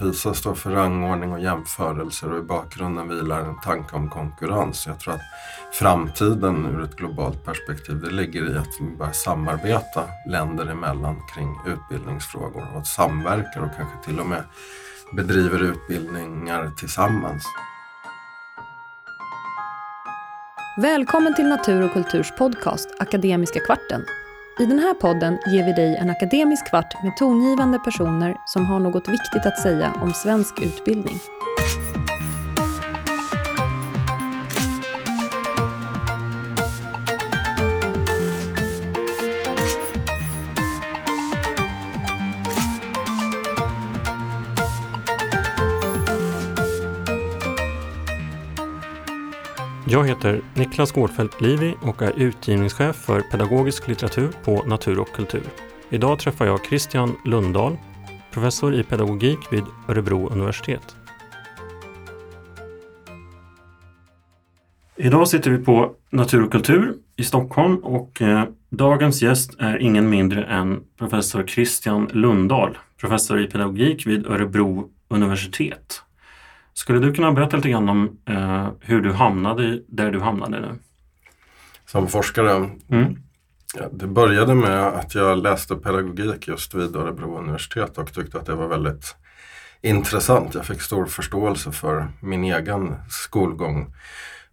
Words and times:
PISA 0.00 0.34
står 0.34 0.54
för 0.54 0.70
rangordning 0.70 1.32
och 1.32 1.40
jämförelser 1.40 2.32
och 2.32 2.38
i 2.38 2.42
bakgrunden 2.42 3.08
vilar 3.08 3.40
en 3.40 3.60
tanke 3.60 3.96
om 3.96 4.10
konkurrens. 4.10 4.86
Jag 4.86 5.00
tror 5.00 5.14
att 5.14 5.20
framtiden 5.72 6.66
ur 6.66 6.84
ett 6.84 6.96
globalt 6.96 7.44
perspektiv 7.44 8.00
det 8.00 8.10
ligger 8.10 8.54
i 8.54 8.58
att 8.58 8.80
vi 8.80 8.96
börjar 8.96 9.12
samarbeta 9.12 10.04
länder 10.26 10.66
emellan 10.66 11.16
kring 11.34 11.56
utbildningsfrågor 11.66 12.68
och 12.72 12.78
att 12.78 12.86
samverkar 12.86 13.60
och 13.60 13.76
kanske 13.76 14.04
till 14.04 14.20
och 14.20 14.26
med 14.26 14.42
bedriver 15.12 15.62
utbildningar 15.62 16.70
tillsammans. 16.78 17.44
Välkommen 20.82 21.34
till 21.34 21.48
Natur 21.48 21.84
och 21.84 21.92
kulturs 21.92 22.32
podcast 22.38 22.88
Akademiska 22.98 23.60
kvarten 23.60 24.04
i 24.60 24.66
den 24.66 24.78
här 24.78 24.94
podden 24.94 25.38
ger 25.46 25.64
vi 25.64 25.72
dig 25.72 25.96
en 25.96 26.10
akademisk 26.10 26.68
kvart 26.68 27.02
med 27.02 27.16
tongivande 27.16 27.78
personer 27.78 28.36
som 28.46 28.66
har 28.66 28.80
något 28.80 29.08
viktigt 29.08 29.46
att 29.46 29.62
säga 29.62 29.92
om 30.02 30.12
svensk 30.12 30.60
utbildning. 30.62 31.14
Jag 49.92 50.08
heter 50.08 50.40
Niklas 50.54 50.92
Gårdfeldt 50.92 51.40
Livi 51.40 51.74
och 51.82 52.02
är 52.02 52.12
utgivningschef 52.18 52.96
för 52.96 53.20
pedagogisk 53.20 53.88
litteratur 53.88 54.30
på 54.44 54.62
Natur 54.62 55.00
och 55.00 55.08
kultur. 55.08 55.42
Idag 55.90 56.18
träffar 56.18 56.46
jag 56.46 56.66
Christian 56.66 57.16
Lundahl, 57.24 57.76
professor 58.30 58.74
i 58.74 58.82
pedagogik 58.82 59.38
vid 59.50 59.64
Örebro 59.88 60.28
universitet. 60.28 60.96
Idag 64.96 65.28
sitter 65.28 65.50
vi 65.50 65.64
på 65.64 65.94
Natur 66.10 66.44
och 66.44 66.52
kultur 66.52 66.94
i 67.16 67.24
Stockholm 67.24 67.76
och 67.76 68.22
eh, 68.22 68.44
dagens 68.68 69.22
gäst 69.22 69.56
är 69.58 69.78
ingen 69.78 70.10
mindre 70.10 70.44
än 70.44 70.80
professor 70.98 71.46
Christian 71.46 72.10
Lundahl, 72.12 72.78
professor 73.00 73.40
i 73.40 73.46
pedagogik 73.46 74.06
vid 74.06 74.26
Örebro 74.26 74.90
universitet. 75.08 76.02
Skulle 76.80 76.98
du 76.98 77.14
kunna 77.14 77.32
berätta 77.32 77.56
lite 77.56 77.68
grann 77.68 77.88
om 77.88 78.18
eh, 78.28 78.68
hur 78.80 79.00
du 79.00 79.12
hamnade 79.12 79.82
där 79.88 80.10
du 80.10 80.20
hamnade 80.20 80.60
nu? 80.60 80.78
Som 81.86 82.08
forskare? 82.08 82.70
Mm. 82.90 83.16
Ja, 83.74 83.88
det 83.92 84.06
började 84.06 84.54
med 84.54 84.86
att 84.86 85.14
jag 85.14 85.38
läste 85.38 85.76
pedagogik 85.76 86.48
just 86.48 86.74
vid 86.74 86.96
Örebro 86.96 87.38
universitet 87.38 87.98
och 87.98 88.12
tyckte 88.12 88.38
att 88.38 88.46
det 88.46 88.54
var 88.54 88.68
väldigt 88.68 89.16
intressant. 89.82 90.54
Jag 90.54 90.66
fick 90.66 90.82
stor 90.82 91.06
förståelse 91.06 91.72
för 91.72 92.08
min 92.20 92.44
egen 92.44 92.94
skolgång 93.08 93.94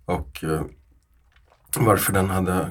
och 0.05 0.44
eh, 0.44 0.61
varför 1.78 2.14
den 2.14 2.30
hade 2.30 2.70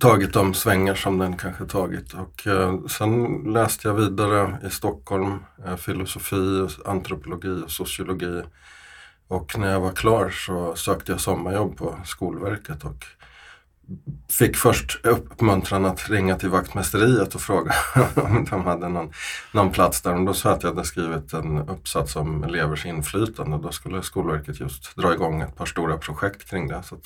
tagit 0.00 0.32
de 0.32 0.54
svängar 0.54 0.94
som 0.94 1.18
den 1.18 1.36
kanske 1.36 1.64
tagit. 1.64 2.12
Och 2.12 2.46
eh, 2.46 2.86
sen 2.86 3.42
läste 3.52 3.88
jag 3.88 3.94
vidare 3.94 4.58
i 4.66 4.70
Stockholm 4.70 5.38
eh, 5.66 5.76
filosofi, 5.76 6.68
antropologi 6.84 7.62
och 7.64 7.70
sociologi 7.70 8.42
och 9.28 9.58
när 9.58 9.72
jag 9.72 9.80
var 9.80 9.92
klar 9.92 10.30
så 10.30 10.74
sökte 10.74 11.12
jag 11.12 11.20
sommarjobb 11.20 11.76
på 11.76 11.98
Skolverket 12.04 12.84
och 12.84 13.04
fick 14.28 14.56
först 14.56 15.06
uppmuntran 15.06 15.84
att 15.84 16.10
ringa 16.10 16.36
till 16.36 16.48
vaktmästeriet 16.48 17.34
och 17.34 17.40
fråga 17.40 17.74
om 18.14 18.46
de 18.50 18.64
hade 18.64 18.88
någon, 18.88 19.12
någon 19.52 19.72
plats 19.72 20.02
där. 20.02 20.14
Och 20.14 20.26
då 20.26 20.34
sa 20.34 20.48
jag 20.48 20.56
att 20.56 20.62
jag 20.62 20.70
hade 20.70 20.84
skrivit 20.84 21.32
en 21.32 21.58
uppsats 21.58 22.16
om 22.16 22.44
elevers 22.44 22.86
inflytande. 22.86 23.58
Då 23.58 23.72
skulle 23.72 24.02
Skolverket 24.02 24.60
just 24.60 24.96
dra 24.96 25.14
igång 25.14 25.40
ett 25.40 25.56
par 25.56 25.66
stora 25.66 25.98
projekt 25.98 26.50
kring 26.50 26.68
det. 26.68 26.82
Så 26.82 26.96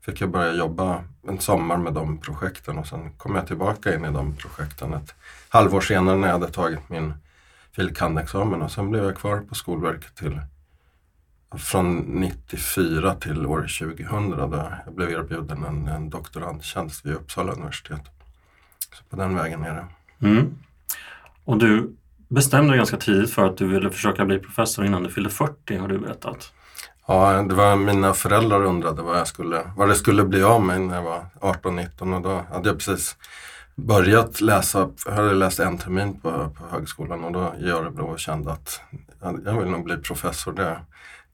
fick 0.00 0.20
jag 0.20 0.30
börja 0.30 0.52
jobba 0.52 1.04
en 1.28 1.38
sommar 1.38 1.76
med 1.76 1.92
de 1.92 2.18
projekten 2.18 2.78
och 2.78 2.86
sen 2.86 3.12
kom 3.12 3.34
jag 3.34 3.46
tillbaka 3.46 3.94
in 3.94 4.04
i 4.04 4.10
de 4.10 4.36
projekten 4.36 4.94
ett 4.94 5.14
halvår 5.48 5.80
senare 5.80 6.16
när 6.16 6.28
jag 6.28 6.38
hade 6.38 6.52
tagit 6.52 6.88
min 6.88 7.14
fil. 7.76 7.94
kand.-examen 7.94 8.62
och 8.62 8.70
sen 8.70 8.90
blev 8.90 9.04
jag 9.04 9.16
kvar 9.16 9.40
på 9.40 9.54
Skolverket 9.54 10.14
till 10.16 10.40
från 11.58 11.98
94 11.98 13.14
till 13.14 13.46
år 13.46 13.60
2000 13.60 14.30
då 14.30 14.36
jag 14.84 14.94
blev 14.94 15.10
erbjuden 15.10 15.64
en, 15.64 15.88
en 15.88 16.10
doktorandtjänst 16.10 17.06
vid 17.06 17.14
Uppsala 17.14 17.52
universitet. 17.52 18.02
Så 18.92 19.04
på 19.10 19.16
den 19.16 19.36
vägen 19.36 19.64
är 19.64 19.74
det. 19.74 19.86
Mm. 20.26 20.54
Och 21.44 21.58
du 21.58 21.96
bestämde 22.28 22.70
dig 22.70 22.76
ganska 22.76 22.96
tidigt 22.96 23.30
för 23.30 23.46
att 23.46 23.56
du 23.56 23.66
ville 23.66 23.90
försöka 23.90 24.24
bli 24.24 24.38
professor 24.38 24.84
innan 24.84 25.02
du 25.02 25.10
fyllde 25.10 25.30
40 25.30 25.76
har 25.76 25.88
du 25.88 25.98
berättat. 25.98 26.52
Ja, 27.06 27.42
det 27.42 27.54
var 27.54 27.76
mina 27.76 28.14
föräldrar 28.14 28.64
undrade 28.64 29.02
vad, 29.02 29.18
jag 29.18 29.26
skulle, 29.26 29.62
vad 29.76 29.88
det 29.88 29.94
skulle 29.94 30.24
bli 30.24 30.42
av 30.42 30.62
mig 30.62 30.78
när 30.78 30.94
jag 30.94 31.02
var 31.02 31.26
18-19 31.40 32.16
och 32.16 32.22
då 32.22 32.44
hade 32.52 32.68
jag 32.68 32.78
precis 32.78 33.16
börjat 33.74 34.40
läsa, 34.40 34.90
jag 35.06 35.12
hade 35.12 35.34
läst 35.34 35.60
en 35.60 35.78
termin 35.78 36.20
på, 36.20 36.30
på 36.30 36.64
högskolan 36.70 37.24
och 37.24 37.32
då 37.32 37.54
i 37.60 37.70
Örebro 37.70 38.04
och 38.04 38.18
kände 38.18 38.52
att 38.52 38.80
jag 39.44 39.60
vill 39.60 39.70
nog 39.70 39.84
bli 39.84 39.96
professor. 39.96 40.52
Det, 40.52 40.80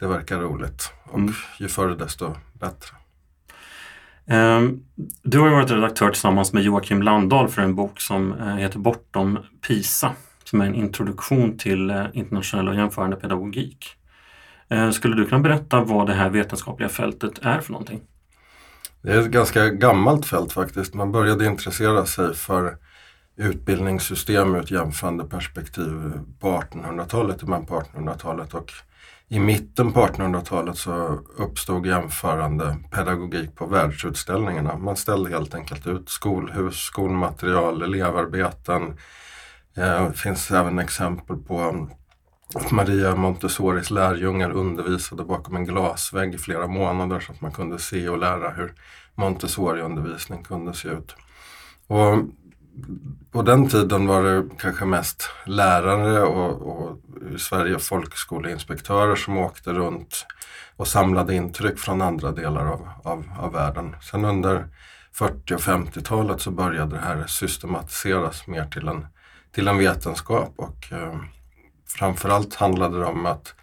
det 0.00 0.06
verkar 0.06 0.41
roligt 0.41 0.93
och 1.05 1.19
mm. 1.19 1.34
ju 1.59 1.69
förr 1.69 1.88
desto 1.88 2.34
bättre. 2.53 2.97
Um, 4.27 4.84
du 5.22 5.38
har 5.38 5.50
varit 5.50 5.71
redaktör 5.71 6.11
tillsammans 6.11 6.53
med 6.53 6.62
Joakim 6.62 7.03
Landahl 7.03 7.49
för 7.49 7.62
en 7.62 7.75
bok 7.75 8.00
som 8.00 8.33
uh, 8.33 8.56
heter 8.56 8.78
Bortom 8.78 9.38
PISA 9.66 10.12
som 10.44 10.61
är 10.61 10.66
en 10.66 10.75
introduktion 10.75 11.59
till 11.59 11.91
uh, 11.91 12.06
internationell 12.12 12.69
och 12.69 12.75
jämförande 12.75 13.16
pedagogik. 13.16 13.97
Uh, 14.72 14.91
skulle 14.91 15.16
du 15.16 15.27
kunna 15.27 15.41
berätta 15.41 15.81
vad 15.81 16.06
det 16.06 16.15
här 16.15 16.31
vetenskapliga 16.31 16.88
fältet 16.88 17.38
är 17.43 17.61
för 17.61 17.72
någonting? 17.72 18.00
Det 19.03 19.12
är 19.12 19.21
ett 19.21 19.31
ganska 19.31 19.69
gammalt 19.69 20.27
fält 20.27 20.53
faktiskt. 20.53 20.94
Man 20.94 21.12
började 21.12 21.47
intressera 21.47 22.06
sig 22.06 22.34
för 22.34 22.77
utbildningssystem 23.37 24.55
ur 24.55 24.61
ett 24.61 24.71
jämförande 24.71 25.25
perspektiv 25.25 26.12
på 26.41 26.49
1800-talet, 26.49 27.43
i 27.43 27.47
på 27.47 27.82
1800-talet 27.94 28.55
och 28.55 28.72
i 29.32 29.38
mitten 29.38 29.92
på 29.92 30.06
1800-talet 30.06 30.78
så 30.78 31.20
uppstod 31.36 31.86
jämförande 31.86 32.76
pedagogik 32.91 33.54
på 33.54 33.66
världsutställningarna. 33.66 34.76
Man 34.76 34.96
ställde 34.96 35.30
helt 35.30 35.54
enkelt 35.54 35.86
ut 35.86 36.08
skolhus, 36.08 36.76
skolmaterial, 36.76 37.82
elevarbeten. 37.82 38.96
Det 39.74 40.12
finns 40.14 40.50
även 40.50 40.78
exempel 40.78 41.36
på 41.36 41.88
att 42.54 42.70
Maria 42.70 43.16
Montessoris 43.16 43.90
lärjungar 43.90 44.50
undervisade 44.50 45.24
bakom 45.24 45.56
en 45.56 45.66
glasvägg 45.66 46.34
i 46.34 46.38
flera 46.38 46.66
månader 46.66 47.20
så 47.20 47.32
att 47.32 47.40
man 47.40 47.52
kunde 47.52 47.78
se 47.78 48.08
och 48.08 48.19
lära 48.19 48.50
hur 48.50 48.74
Montessori-undervisning 49.14 50.42
kunde 50.42 50.74
se 50.74 50.88
ut. 50.88 51.14
Och 51.86 52.19
på 53.32 53.42
den 53.42 53.68
tiden 53.68 54.06
var 54.06 54.22
det 54.22 54.48
kanske 54.58 54.84
mest 54.84 55.30
lärare 55.46 56.22
och, 56.22 56.62
och 56.62 56.98
i 57.34 57.38
Sverige 57.38 57.78
folkskoleinspektörer 57.78 59.16
som 59.16 59.38
åkte 59.38 59.72
runt 59.72 60.26
och 60.76 60.88
samlade 60.88 61.34
intryck 61.34 61.78
från 61.78 62.02
andra 62.02 62.32
delar 62.32 62.66
av, 62.66 62.88
av, 63.04 63.24
av 63.38 63.52
världen. 63.52 63.96
Sen 64.10 64.24
under 64.24 64.66
40 65.12 65.54
och 65.54 65.60
50-talet 65.60 66.40
så 66.40 66.50
började 66.50 66.96
det 66.96 67.02
här 67.02 67.26
systematiseras 67.26 68.46
mer 68.46 68.64
till 68.64 68.88
en, 68.88 69.06
till 69.54 69.69
en 69.69 69.78
vetenskap 69.78 70.54
och 70.56 70.92
eh, 70.92 71.20
framförallt 71.86 72.54
handlade 72.54 72.98
det 72.98 73.04
om 73.04 73.26
att 73.26 73.54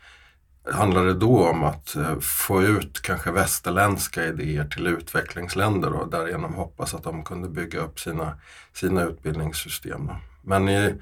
handlar 0.73 1.05
det 1.05 1.13
då 1.13 1.49
om 1.49 1.63
att 1.63 1.95
eh, 1.95 2.19
få 2.19 2.63
ut 2.63 3.01
kanske 3.01 3.31
västerländska 3.31 4.25
idéer 4.25 4.65
till 4.65 4.87
utvecklingsländer 4.87 5.93
och 5.93 6.11
därigenom 6.11 6.53
hoppas 6.53 6.93
att 6.93 7.03
de 7.03 7.23
kunde 7.23 7.49
bygga 7.49 7.79
upp 7.79 7.99
sina, 7.99 8.37
sina 8.73 9.03
utbildningssystem. 9.03 10.11
Men 10.41 10.69
i, 10.69 10.95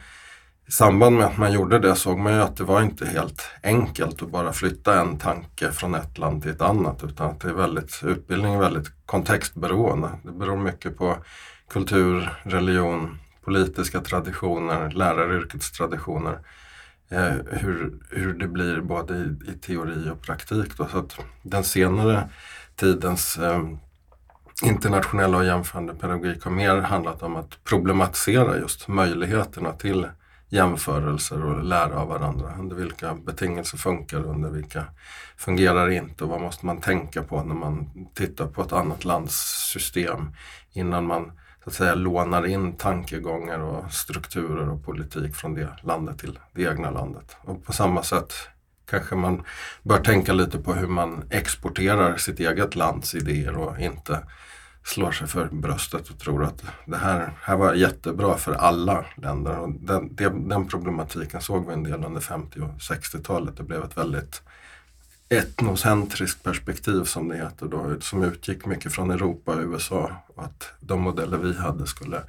i 0.67 0.71
samband 0.71 1.17
med 1.17 1.25
att 1.25 1.37
man 1.37 1.53
gjorde 1.53 1.79
det 1.79 1.95
såg 1.95 2.19
man 2.19 2.33
ju 2.33 2.41
att 2.41 2.57
det 2.57 2.63
var 2.63 2.81
inte 2.81 3.05
helt 3.05 3.49
enkelt 3.63 4.21
att 4.21 4.31
bara 4.31 4.53
flytta 4.53 5.01
en 5.01 5.17
tanke 5.17 5.71
från 5.71 5.95
ett 5.95 6.17
land 6.17 6.41
till 6.41 6.51
ett 6.51 6.61
annat 6.61 7.03
utan 7.03 7.29
att 7.29 7.39
det 7.39 7.49
är 7.49 7.53
väldigt, 7.53 8.01
utbildning 8.05 8.53
är 8.53 8.59
väldigt 8.59 8.91
kontextberoende. 9.05 10.09
Det 10.23 10.31
beror 10.31 10.57
mycket 10.57 10.97
på 10.97 11.17
kultur, 11.69 12.29
religion, 12.43 13.19
politiska 13.43 14.01
traditioner, 14.01 14.91
läraryrkets 14.91 15.71
traditioner 15.71 16.39
Eh, 17.09 17.33
hur, 17.51 17.99
hur 18.09 18.33
det 18.33 18.47
blir 18.47 18.81
både 18.81 19.15
i, 19.15 19.51
i 19.51 19.53
teori 19.53 20.09
och 20.09 20.21
praktik. 20.21 20.77
Då. 20.77 20.87
Så 20.87 20.97
att 20.97 21.17
den 21.43 21.63
senare 21.63 22.29
tidens 22.75 23.37
eh, 23.37 23.63
internationella 24.63 25.37
och 25.37 25.45
jämförande 25.45 25.93
pedagogik 25.93 26.43
har 26.43 26.51
mer 26.51 26.77
handlat 26.77 27.23
om 27.23 27.35
att 27.35 27.63
problematisera 27.63 28.57
just 28.57 28.87
möjligheterna 28.87 29.71
till 29.71 30.07
jämförelser 30.49 31.45
och 31.45 31.63
lära 31.63 31.99
av 31.99 32.07
varandra. 32.07 32.55
Under 32.59 32.75
vilka 32.75 33.13
betingelser 33.13 33.77
funkar 33.77 34.23
under 34.25 34.49
vilka 34.49 34.85
fungerar 35.37 35.87
det 35.87 35.95
inte 35.95 36.23
och 36.23 36.29
vad 36.29 36.41
måste 36.41 36.65
man 36.65 36.81
tänka 36.81 37.23
på 37.23 37.43
när 37.43 37.55
man 37.55 37.89
tittar 38.13 38.47
på 38.47 38.61
ett 38.61 38.73
annat 38.73 39.05
lands 39.05 39.35
system 39.73 40.35
innan 40.73 41.05
man 41.05 41.31
så 41.65 41.69
att 41.69 41.75
säga 41.75 41.95
lånar 41.95 42.45
in 42.47 42.73
tankegångar 42.73 43.59
och 43.59 43.91
strukturer 43.91 44.69
och 44.69 44.85
politik 44.85 45.35
från 45.35 45.53
det 45.53 45.69
landet 45.83 46.19
till 46.19 46.39
det 46.53 46.63
egna 46.63 46.91
landet. 46.91 47.35
Och 47.41 47.65
på 47.65 47.73
samma 47.73 48.03
sätt 48.03 48.33
kanske 48.85 49.15
man 49.15 49.43
bör 49.83 49.97
tänka 49.97 50.33
lite 50.33 50.59
på 50.59 50.73
hur 50.73 50.87
man 50.87 51.23
exporterar 51.29 52.17
sitt 52.17 52.39
eget 52.39 52.75
lands 52.75 53.15
idéer 53.15 53.57
och 53.57 53.79
inte 53.79 54.19
slår 54.83 55.11
sig 55.11 55.27
för 55.27 55.45
bröstet 55.45 56.09
och 56.09 56.19
tror 56.19 56.43
att 56.43 56.63
det 56.85 56.97
här, 56.97 57.33
här 57.41 57.55
var 57.55 57.73
jättebra 57.73 58.37
för 58.37 58.53
alla 58.53 59.05
länder. 59.15 59.59
Och 59.59 59.71
den, 59.71 60.47
den 60.47 60.67
problematiken 60.67 61.41
såg 61.41 61.67
vi 61.67 61.73
en 61.73 61.83
del 61.83 62.05
under 62.05 62.21
50 62.21 62.59
och 62.59 62.69
60-talet. 62.69 63.57
Det 63.57 63.63
blev 63.63 63.83
ett 63.83 63.97
väldigt 63.97 64.41
etnocentriskt 65.29 66.43
perspektiv 66.43 67.03
som 67.03 67.27
det 67.27 67.35
heter 67.35 67.65
då, 67.65 67.95
som 68.01 68.23
utgick 68.23 68.65
mycket 68.65 68.93
från 68.93 69.11
Europa 69.11 69.55
och 69.55 69.61
USA. 69.61 70.11
Att 70.37 70.71
de 70.79 71.01
modeller 71.01 71.37
vi 71.37 71.57
hade 71.57 71.87
skulle 71.87 72.21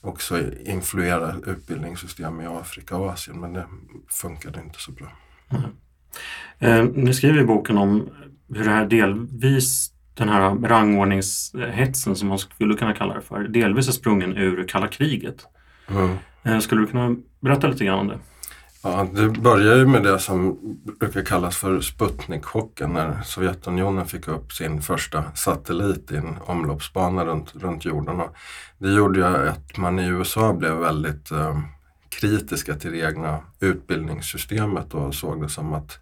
också 0.00 0.40
influera 0.64 1.34
utbildningssystem 1.46 2.40
i 2.40 2.46
Afrika 2.46 2.96
och 2.96 3.10
Asien 3.10 3.40
men 3.40 3.52
det 3.52 3.66
funkade 4.08 4.60
inte 4.60 4.80
så 4.80 4.92
bra. 4.92 5.12
Mm. 5.50 5.70
Eh, 6.58 6.84
ni 6.94 7.14
skriver 7.14 7.40
i 7.40 7.44
boken 7.44 7.78
om 7.78 8.08
hur 8.48 8.64
det 8.64 8.70
här 8.70 8.86
delvis 8.86 9.92
den 10.14 10.28
här 10.28 10.54
rangordningshetsen 10.54 12.16
som 12.16 12.28
man 12.28 12.38
skulle 12.38 12.74
kunna 12.74 12.94
kalla 12.94 13.14
det 13.14 13.22
för, 13.22 13.48
delvis 13.48 13.88
är 13.88 13.92
sprungen 13.92 14.36
ur 14.36 14.68
kalla 14.68 14.88
kriget. 14.88 15.46
Mm. 15.88 16.16
Eh, 16.42 16.58
skulle 16.58 16.80
du 16.80 16.86
kunna 16.86 17.16
berätta 17.40 17.68
lite 17.68 17.84
grann 17.84 17.98
om 17.98 18.08
det? 18.08 18.18
Ja, 18.82 19.08
det 19.12 19.28
började 19.28 19.78
ju 19.78 19.86
med 19.86 20.02
det 20.02 20.18
som 20.18 20.58
brukar 21.00 21.24
kallas 21.24 21.56
för 21.56 21.80
Sputnik-chocken 21.80 22.92
när 22.92 23.22
Sovjetunionen 23.22 24.06
fick 24.06 24.28
upp 24.28 24.52
sin 24.52 24.82
första 24.82 25.24
satellit 25.34 26.12
i 26.12 26.16
en 26.16 26.38
omloppsbana 26.44 27.24
runt, 27.24 27.54
runt 27.54 27.84
jorden. 27.84 28.20
Och 28.20 28.36
det 28.78 28.92
gjorde 28.92 29.18
ju 29.18 29.48
att 29.48 29.76
man 29.76 29.98
i 29.98 30.06
USA 30.06 30.52
blev 30.52 30.72
väldigt 30.72 31.30
eh, 31.30 31.60
kritiska 32.08 32.74
till 32.74 32.92
det 32.92 32.98
egna 32.98 33.40
utbildningssystemet 33.60 34.94
och 34.94 35.14
såg 35.14 35.42
det 35.42 35.48
som 35.48 35.72
att 35.72 35.98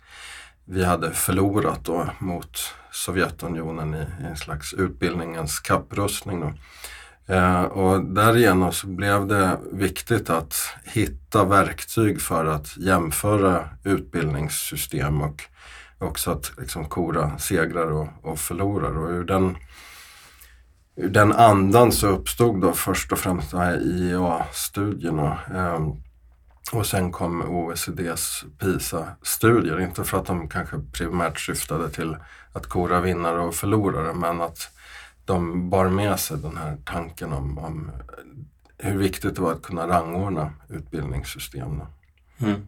vi 0.65 0.85
hade 0.85 1.11
förlorat 1.11 1.85
då 1.85 2.07
mot 2.19 2.59
Sovjetunionen 2.93 3.95
i, 3.95 4.23
i 4.23 4.27
en 4.27 4.37
slags 4.37 4.75
utbildningens 4.75 5.61
kapprustning. 5.61 6.41
Då. 6.41 6.53
Eh, 7.29 7.63
och 7.63 8.05
därigenom 8.05 8.73
så 8.73 8.87
blev 8.87 9.27
det 9.27 9.59
viktigt 9.73 10.31
att 10.31 10.55
hitta 10.85 11.45
verktyg 11.45 12.21
för 12.21 12.45
att 12.45 12.77
jämföra 12.77 13.69
utbildningssystem 13.85 15.23
och 15.23 15.43
också 15.99 16.31
att 16.31 16.53
liksom 16.59 16.89
kora 16.89 17.39
segrar 17.39 17.93
och, 17.93 18.09
och 18.23 18.39
förlorare. 18.39 18.99
Och 18.99 19.11
ur 19.11 19.25
den, 19.25 19.57
ur 20.97 21.09
den 21.09 21.33
andan 21.33 21.93
så 21.93 22.07
uppstod 22.07 22.61
då 22.61 22.73
först 22.73 23.13
och 23.13 23.19
främst 23.19 23.51
de 23.51 23.61
här 23.61 23.83
IEA-studierna. 23.83 25.39
Eh, 25.55 25.87
och 26.73 26.87
sen 26.87 27.13
kom 27.13 27.43
OECDs 27.43 28.45
PISA-studier, 28.59 29.81
inte 29.81 30.05
för 30.05 30.19
att 30.19 30.27
de 30.27 30.49
kanske 30.49 30.77
primärt 30.93 31.41
syftade 31.41 31.91
till 31.91 32.17
att 32.53 32.67
kora 32.67 33.01
vinnare 33.01 33.41
och 33.41 33.55
förlorare 33.55 34.15
men 34.15 34.41
att 34.41 34.71
de 35.27 35.71
bar 35.71 35.89
med 35.89 36.21
sig 36.21 36.39
den 36.39 36.57
här 36.57 36.77
tanken 36.85 37.33
om, 37.33 37.59
om 37.59 37.91
hur 38.79 38.99
viktigt 38.99 39.37
det 39.37 39.43
var 39.43 39.53
att 39.53 39.63
kunna 39.63 39.89
rangordna 39.89 40.51
utbildningssystem. 40.69 41.83
Mm. 42.39 42.61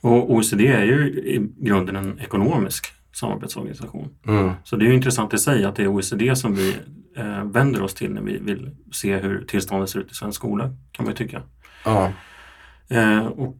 Och 0.00 0.30
OECD 0.30 0.66
är 0.66 0.84
ju 0.84 1.08
i 1.08 1.48
grunden 1.56 1.96
en 1.96 2.18
ekonomisk 2.20 2.86
samarbetsorganisation. 3.12 4.08
Mm. 4.26 4.50
Så 4.64 4.76
det 4.76 4.84
är 4.84 4.88
ju 4.88 4.94
intressant 4.94 5.34
i 5.34 5.38
sig 5.38 5.64
att 5.64 5.76
det 5.76 5.82
är 5.82 5.88
OECD 5.88 6.36
som 6.36 6.54
vi 6.54 6.76
eh, 7.16 7.44
vänder 7.44 7.82
oss 7.82 7.94
till 7.94 8.12
när 8.14 8.22
vi 8.22 8.38
vill 8.38 8.76
se 8.92 9.16
hur 9.16 9.44
tillståndet 9.44 9.90
ser 9.90 10.00
ut 10.00 10.10
i 10.10 10.14
svensk 10.14 10.36
skola, 10.36 10.70
kan 10.92 11.04
man 11.04 11.14
ju 11.14 11.16
tycka. 11.16 11.42
Ja. 11.84 12.12
Eh, 12.88 13.26
och 13.26 13.56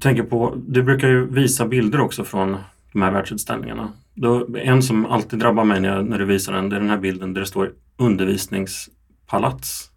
tänker 0.00 0.22
på, 0.22 0.62
du 0.66 0.82
brukar 0.82 1.08
ju 1.08 1.26
visa 1.26 1.66
bilder 1.66 2.00
också 2.00 2.24
från 2.24 2.56
de 2.92 3.02
här 3.02 3.12
världsutställningarna. 3.12 3.92
Då, 4.16 4.56
en 4.56 4.82
som 4.82 5.06
alltid 5.06 5.38
drabbar 5.38 5.64
mig 5.64 5.80
när, 5.80 5.96
jag, 5.96 6.06
när 6.06 6.18
du 6.18 6.24
visar 6.24 6.52
den, 6.52 6.68
det 6.68 6.76
är 6.76 6.80
den 6.80 6.90
här 6.90 6.98
bilden 6.98 7.34
där 7.34 7.40
det 7.40 7.46
står 7.46 7.72
undervisningspalats. 7.96 9.90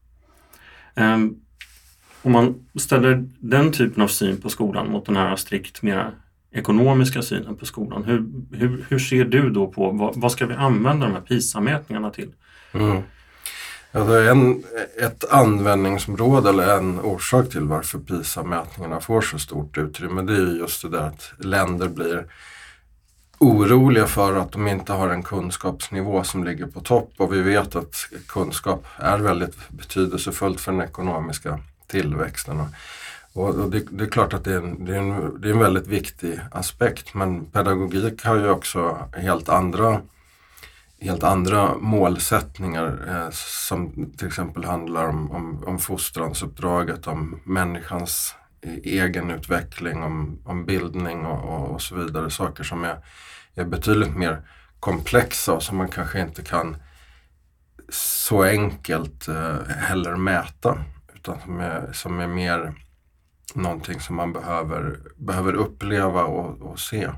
Um, 0.96 1.42
om 2.22 2.32
man 2.32 2.68
ställer 2.80 3.30
den 3.40 3.72
typen 3.72 4.04
av 4.04 4.08
syn 4.08 4.42
på 4.42 4.50
skolan 4.50 4.92
mot 4.92 5.06
den 5.06 5.16
här 5.16 5.36
strikt 5.36 5.82
mer 5.82 6.12
ekonomiska 6.52 7.22
synen 7.22 7.56
på 7.56 7.66
skolan. 7.66 8.04
Hur, 8.04 8.26
hur, 8.58 8.86
hur 8.90 9.00
ser 9.00 9.26
du 9.26 9.50
då 9.50 9.68
på 9.68 9.92
vad, 9.92 10.16
vad 10.16 10.32
ska 10.32 10.46
vi 10.46 10.54
använda 10.54 11.06
de 11.06 11.14
här 11.14 11.22
PISA-mätningarna 11.22 12.12
till? 12.12 12.32
Mm. 12.74 13.02
Alltså 13.92 14.14
en, 14.14 14.64
ett 15.02 15.32
användningsområde 15.32 16.50
eller 16.50 16.78
en 16.78 17.00
orsak 17.00 17.50
till 17.50 17.64
varför 17.64 18.00
PISA-mätningarna 18.00 19.00
får 19.00 19.22
så 19.22 19.40
stort 19.40 19.78
utrymme 19.78 20.22
det 20.22 20.34
är 20.34 20.58
just 20.60 20.82
det 20.82 20.90
där 20.90 21.08
att 21.08 21.32
länder 21.38 21.88
blir 21.88 22.26
oroliga 23.40 24.08
för 24.08 24.36
att 24.36 24.52
de 24.52 24.68
inte 24.68 24.94
har 24.94 25.10
en 25.10 25.24
kunskapsnivå 25.24 26.24
som 26.24 26.44
ligger 26.44 26.66
på 26.66 26.80
topp 26.80 27.14
och 27.18 27.34
vi 27.34 27.42
vet 27.42 27.76
att 27.76 27.96
kunskap 28.28 28.86
är 28.98 29.18
väldigt 29.18 29.70
betydelsefullt 29.70 30.62
för 30.62 30.72
den 30.72 30.82
ekonomiska 30.82 31.60
tillväxten. 31.88 32.62
Och 33.34 33.72
det, 33.72 33.84
det, 33.92 34.04
är 34.04 34.10
klart 34.10 34.34
att 34.34 34.44
det 34.44 34.54
är, 34.54 34.58
en, 34.58 34.86
det, 34.86 34.96
är 34.96 35.00
en, 35.00 35.42
det 35.42 35.48
är 35.50 35.54
en 35.54 35.60
väldigt 35.60 35.88
viktig 35.88 36.40
aspekt 36.52 37.14
men 37.14 37.46
pedagogik 37.46 38.26
har 38.26 38.36
ju 38.36 38.50
också 38.50 38.98
helt 39.14 39.50
andra 39.50 40.02
helt 41.02 41.24
andra 41.24 41.78
målsättningar 41.78 43.06
eh, 43.08 43.30
som 43.32 44.12
till 44.18 44.28
exempel 44.28 44.64
handlar 44.64 45.08
om, 45.08 45.32
om, 45.32 45.64
om 45.66 45.80
fostransuppdraget, 45.80 47.08
om 47.08 47.40
människans 47.44 48.36
Eh, 48.62 48.74
egenutveckling, 48.84 50.04
om, 50.04 50.42
om 50.46 50.66
bildning 50.66 51.26
och, 51.26 51.44
och, 51.44 51.70
och, 51.70 51.82
så 51.82 51.96
vidare. 51.96 52.32
Saker 52.32 52.64
som 52.64 52.84
är, 52.84 52.98
är 53.56 53.66
betydligt 53.66 54.16
mer 54.16 54.42
komplexa 54.80 55.54
och 55.54 55.64
som 55.64 55.78
man 55.78 55.88
kanske 55.88 56.22
inte 56.22 56.44
kan 56.44 56.78
så 57.90 58.44
enkelt 58.44 59.28
eh, 59.28 59.68
heller 59.68 60.16
mäta. 60.16 60.84
Utan 61.16 61.42
som 61.42 61.60
är, 61.60 61.92
som 61.94 62.20
är 62.20 62.28
mer 62.28 62.74
någonting 63.54 64.00
som 64.00 64.16
man 64.16 64.34
behöver, 64.34 65.00
behöver 65.18 65.54
uppleva 65.54 66.24
och, 66.24 66.62
och 66.62 66.80
se. 66.80 67.10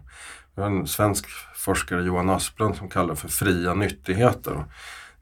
Vi 0.56 0.62
har 0.62 0.70
en 0.70 0.88
svensk 0.88 1.26
forskare, 1.56 2.04
Johan 2.04 2.30
Asplund, 2.30 2.76
som 2.76 2.90
kallar 2.90 3.10
det 3.10 3.16
för 3.16 3.28
fria 3.28 3.74
nyttigheter. 3.74 4.66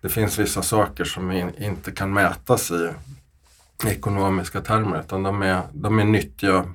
Det 0.01 0.09
finns 0.09 0.39
vissa 0.39 0.61
saker 0.61 1.03
som 1.03 1.31
inte 1.57 1.91
kan 1.91 2.13
mätas 2.13 2.71
i 2.71 2.89
ekonomiska 3.87 4.61
termer 4.61 4.99
utan 4.99 5.23
de 5.23 5.41
är, 5.41 5.61
de 5.73 5.99
är 5.99 6.05
nyttiga 6.05 6.65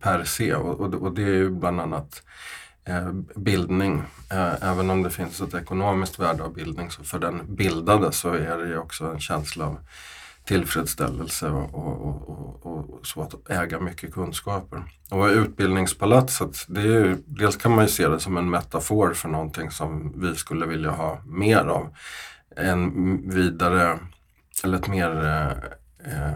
per 0.00 0.24
se 0.24 0.54
och, 0.54 0.80
och, 0.80 0.94
och 0.94 1.14
det 1.14 1.22
är 1.22 1.34
ju 1.34 1.50
bland 1.50 1.80
annat 1.80 2.22
eh, 2.84 3.12
bildning. 3.36 4.02
Eh, 4.30 4.70
även 4.70 4.90
om 4.90 5.02
det 5.02 5.10
finns 5.10 5.40
ett 5.40 5.54
ekonomiskt 5.54 6.18
värde 6.18 6.42
av 6.42 6.54
bildning 6.54 6.90
så 6.90 7.04
för 7.04 7.18
den 7.18 7.56
bildade 7.56 8.12
så 8.12 8.32
är 8.32 8.58
det 8.58 8.68
ju 8.68 8.78
också 8.78 9.04
en 9.04 9.20
känsla 9.20 9.66
av 9.66 9.78
tillfredsställelse 10.44 11.48
och, 11.48 11.74
och, 11.74 12.28
och, 12.28 12.66
och, 12.66 13.06
så 13.06 13.22
att 13.22 13.50
äga 13.50 13.80
mycket 13.80 14.14
kunskaper. 14.14 14.82
Och 15.10 15.26
utbildningspalatset, 15.26 16.64
det 16.68 16.80
är 16.80 16.84
ju, 16.84 17.16
dels 17.26 17.56
kan 17.56 17.74
man 17.74 17.84
ju 17.84 17.90
se 17.90 18.08
det 18.08 18.20
som 18.20 18.36
en 18.36 18.50
metafor 18.50 19.14
för 19.14 19.28
någonting 19.28 19.70
som 19.70 20.20
vi 20.20 20.34
skulle 20.34 20.66
vilja 20.66 20.90
ha 20.90 21.22
mer 21.26 21.64
av. 21.64 21.94
En 22.56 23.30
vidare, 23.30 23.98
eller 24.64 24.78
ett 24.78 24.88
mer 24.88 25.24
eh, 25.24 25.52
eh, 26.06 26.32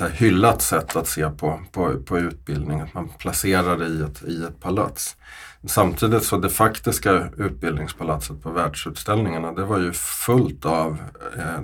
eh, 0.00 0.12
hyllat 0.12 0.62
sätt 0.62 0.96
att 0.96 1.08
se 1.08 1.30
på, 1.30 1.60
på, 1.72 2.02
på 2.02 2.18
utbildning, 2.18 2.80
att 2.80 2.94
man 2.94 3.08
placerar 3.18 3.76
det 3.76 3.86
i 3.86 4.02
ett, 4.02 4.22
i 4.22 4.44
ett 4.44 4.60
palats. 4.60 5.16
Samtidigt 5.64 6.24
så 6.24 6.36
det 6.38 6.50
faktiska 6.50 7.28
utbildningspalatset 7.36 8.42
på 8.42 8.50
världsutställningarna 8.50 9.52
det 9.52 9.64
var 9.64 9.78
ju 9.78 9.92
fullt 9.92 10.64
av 10.64 10.98
eh, 11.38 11.62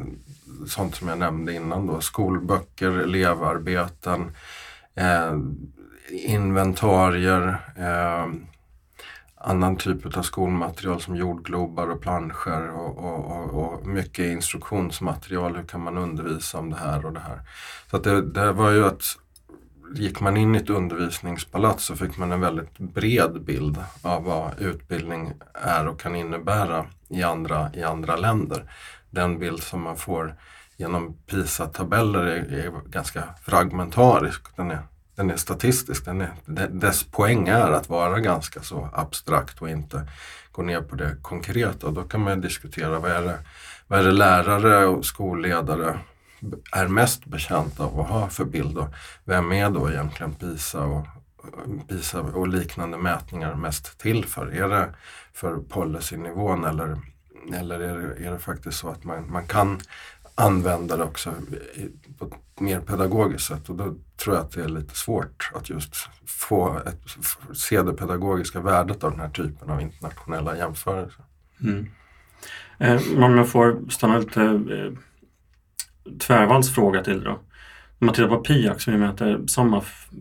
sånt 0.67 0.95
som 0.95 1.09
jag 1.09 1.19
nämnde 1.19 1.53
innan 1.53 1.87
då, 1.87 2.01
skolböcker, 2.01 2.91
elevarbeten, 2.91 4.31
eh, 4.95 5.33
inventarier, 6.11 7.59
eh, 7.77 8.33
annan 9.45 9.77
typ 9.77 10.17
av 10.17 10.23
skolmaterial 10.23 11.01
som 11.01 11.17
jordglobar 11.17 11.91
och 11.91 12.01
planscher 12.01 12.71
och, 12.71 12.99
och, 12.99 13.31
och, 13.31 13.55
och, 13.55 13.87
mycket 13.87 14.27
instruktionsmaterial. 14.33 15.57
Hur 15.57 15.63
kan 15.63 15.83
man 15.83 15.99
undervisa 15.99 16.59
om 16.59 16.71
det 16.71 16.77
här 16.77 17.07
och 17.07 17.13
det 17.13 17.21
här. 17.21 17.41
Så 17.91 17.97
att 17.97 18.05
det, 18.05 18.23
det 18.23 18.53
var 18.53 18.71
ju 18.71 18.85
att 18.85 19.19
gick 19.95 20.21
man 20.21 20.37
in 20.37 20.55
i 20.55 20.59
ett 20.59 20.71
undervisningspalats 20.71 21.85
så 21.85 21.97
fick 21.97 22.19
man 22.19 22.33
en 22.33 22.41
väldigt 22.41 22.79
bred 22.79 23.45
bild 23.45 23.79
av 24.03 24.25
vad 24.25 24.61
utbildning 24.61 25.33
är 25.55 25.89
och 25.89 26.01
kan 26.01 26.17
innebära 26.17 26.87
i 27.09 27.23
andra, 27.23 27.71
i 27.75 27.83
andra 27.83 28.17
länder 28.17 28.71
den 29.13 29.39
bild 29.39 29.63
som 29.63 29.83
man 29.83 29.97
får 29.97 30.35
genom 30.77 31.17
PISA-tabeller 31.27 32.23
är, 32.23 32.53
är, 32.53 32.89
ganska 32.89 33.25
fragmentarisk. 33.43 34.57
Den 34.57 34.71
är, 34.71 34.79
den 35.17 35.31
är 35.31 35.37
statistisk. 35.37 36.05
Den 36.05 36.21
är, 36.21 36.33
dess 36.69 37.05
poäng 37.05 37.49
är 37.49 37.73
att 37.73 37.89
vara 37.89 38.21
ganska 38.21 38.63
så 38.63 38.89
abstrakt 38.93 39.63
och 39.63 39.71
inte 39.71 40.09
gå 40.53 40.63
ner 40.63 40.81
på 40.81 40.97
det 40.97 41.17
konkreta. 41.23 41.87
Och 41.87 41.93
då 41.93 42.03
kan 42.03 42.21
man 42.21 42.41
diskutera 42.41 42.99
vad 42.99 43.11
är 43.11 43.23
det, 43.23 43.39
vad 43.87 43.99
är 43.99 44.05
det 44.05 44.13
lärare 44.13 44.87
och 44.87 45.05
skolledare 45.05 45.99
är 46.73 46.89
mest 46.89 47.25
betjänta 47.25 47.85
av 47.85 48.01
att 48.01 48.09
ha 48.09 48.29
för 48.29 48.45
bild 48.45 48.79
och 48.79 48.89
vem 49.25 49.53
är 49.53 49.71
då 49.71 49.91
egentligen 49.91 50.35
PISA 50.35 50.85
och, 50.85 51.07
PISA 51.89 52.21
och 52.21 52.49
liknande 52.49 52.99
mätningar 52.99 53.55
mest 53.55 53.99
till 53.99 54.25
för? 54.25 54.47
Är 54.47 54.69
det 54.69 54.95
för 55.33 55.57
policynivån 55.57 56.65
eller, 56.65 57.01
eller 57.55 57.81
är, 57.81 57.99
det, 57.99 58.27
är 58.27 58.33
det 58.33 58.39
faktiskt 58.39 58.79
så 58.79 58.89
att 58.89 59.05
man, 59.05 59.33
man 59.33 59.47
kan 59.47 59.81
använda 60.35 60.97
det 60.97 61.05
också 61.05 61.35
på 62.19 62.25
ett 62.25 62.61
mer 62.61 62.81
pedagogiskt 62.81 63.47
sätt 63.47 63.69
och 63.69 63.77
då 63.77 63.95
tror 64.17 64.37
jag 64.37 64.45
att 64.45 64.53
det 64.53 64.65
är 64.65 64.69
lite 64.69 64.95
svårt 64.95 65.51
att 65.55 65.71
just 65.71 65.95
få 66.27 66.79
ett, 66.87 67.01
se 67.57 67.83
det 67.83 67.93
pedagogiska 67.93 68.61
värdet 68.61 69.05
av 69.05 69.11
den 69.11 69.21
här 69.21 69.29
typen 69.29 69.71
av 69.71 69.81
internationella 69.81 70.57
jämförelser. 70.57 71.25
Mm. 71.63 71.87
Eh, 72.79 73.25
om 73.25 73.37
jag 73.37 73.49
får 73.49 73.91
stanna 73.91 74.19
lite 74.19 74.43
eh, 74.43 74.93
tvärvalls 76.19 76.75
fråga 76.75 77.05
till 77.05 77.25
då. 77.25 77.31
Om 77.31 78.07
man 78.07 78.15
tittar 78.15 78.29
på 78.29 78.37
PIAC 78.37 78.83
som 78.83 79.01
mäter 79.01 79.47
samma 79.47 79.77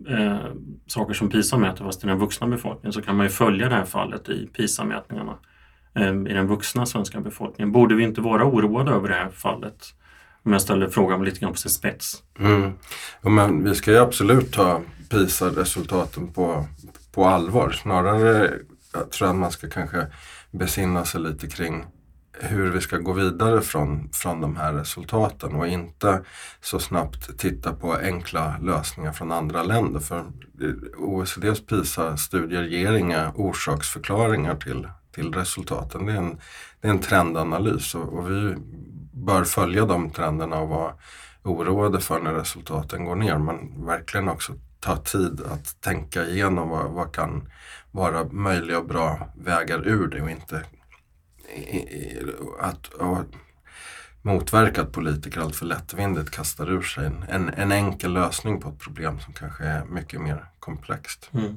eh, 0.08 0.46
saker 0.86 1.14
som 1.14 1.28
PISA 1.28 1.58
mäter 1.58 1.84
fast 1.84 2.04
i 2.04 2.06
den 2.06 2.18
vuxna 2.18 2.46
befolkningen 2.46 2.92
så 2.92 3.02
kan 3.02 3.16
man 3.16 3.26
ju 3.26 3.30
följa 3.30 3.68
det 3.68 3.74
här 3.74 3.84
fallet 3.84 4.28
i 4.28 4.46
PISA-mätningarna 4.52 5.34
eh, 5.94 6.10
i 6.10 6.34
den 6.34 6.46
vuxna 6.46 6.86
svenska 6.86 7.20
befolkningen. 7.20 7.72
Borde 7.72 7.94
vi 7.94 8.04
inte 8.04 8.20
vara 8.20 8.44
oroade 8.44 8.90
över 8.90 9.08
det 9.08 9.14
här 9.14 9.30
fallet? 9.30 9.94
Om 10.44 10.52
jag 10.52 10.62
ställer 10.62 10.88
frågan 10.88 11.24
lite 11.24 11.40
grann 11.40 11.52
på 11.52 11.58
sin 11.58 11.70
spets. 11.70 12.22
Mm. 12.38 12.72
Ja, 13.22 13.30
men 13.30 13.64
vi 13.64 13.74
ska 13.74 13.90
ju 13.90 13.98
absolut 13.98 14.52
ta 14.52 14.80
PISA-resultaten 15.08 16.32
på, 16.32 16.66
på 17.12 17.24
allvar. 17.24 17.70
Snarare 17.70 18.50
jag 18.92 19.10
tror 19.10 19.28
jag 19.28 19.34
att 19.34 19.40
man 19.40 19.50
ska 19.50 19.68
kanske 19.68 20.06
besinna 20.50 21.04
sig 21.04 21.20
lite 21.20 21.46
kring 21.46 21.84
hur 22.40 22.70
vi 22.70 22.80
ska 22.80 22.98
gå 22.98 23.12
vidare 23.12 23.60
från, 23.60 24.08
från 24.12 24.40
de 24.40 24.56
här 24.56 24.72
resultaten 24.72 25.54
och 25.54 25.66
inte 25.66 26.24
så 26.60 26.78
snabbt 26.78 27.38
titta 27.38 27.72
på 27.72 27.94
enkla 27.94 28.56
lösningar 28.62 29.12
från 29.12 29.32
andra 29.32 29.62
länder. 29.62 30.00
För 30.00 30.24
OECDs 30.96 31.66
PISA-studier 31.66 32.62
ger 32.62 32.92
inga 32.92 33.32
orsaksförklaringar 33.34 34.56
till, 34.56 34.88
till 35.14 35.34
resultaten. 35.34 36.06
Det 36.06 36.12
är 36.12 36.16
en, 36.16 36.38
det 36.80 36.88
är 36.88 36.92
en 36.92 36.98
trendanalys 36.98 37.94
och, 37.94 38.12
och 38.12 38.30
vi 38.30 38.54
bör 39.12 39.44
följa 39.44 39.86
de 39.86 40.10
trenderna 40.10 40.58
och 40.58 40.68
vara 40.68 40.94
oroade 41.42 42.00
för 42.00 42.20
när 42.20 42.34
resultaten 42.34 43.04
går 43.04 43.16
ner 43.16 43.38
men 43.38 43.86
verkligen 43.86 44.28
också 44.28 44.52
ta 44.80 44.96
tid 44.96 45.40
att 45.52 45.80
tänka 45.80 46.26
igenom 46.26 46.68
vad, 46.68 46.90
vad 46.90 47.14
kan 47.14 47.48
vara 47.90 48.24
möjliga 48.24 48.78
och 48.78 48.86
bra 48.86 49.28
vägar 49.34 49.88
ur 49.88 50.06
det 50.08 50.22
och 50.22 50.30
inte 50.30 50.64
att, 52.60 53.00
att 53.00 53.26
motverka 54.22 54.82
att 54.82 54.92
politiker 54.92 55.40
alltför 55.40 55.66
lättvindigt 55.66 56.30
kastar 56.30 56.70
ur 56.70 56.82
sig 56.82 57.06
en, 57.06 57.24
en, 57.28 57.48
en, 57.48 57.72
enkel 57.72 58.12
lösning 58.12 58.60
på 58.60 58.68
ett 58.68 58.78
problem 58.78 59.20
som 59.20 59.32
kanske 59.32 59.64
är 59.64 59.84
mycket 59.84 60.20
mer 60.20 60.44
komplext. 60.58 61.30
Mm. 61.32 61.56